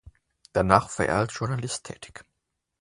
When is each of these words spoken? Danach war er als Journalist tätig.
Danach 0.53 0.97
war 0.97 1.05
er 1.05 1.17
als 1.17 1.37
Journalist 1.37 1.83
tätig. 1.85 2.25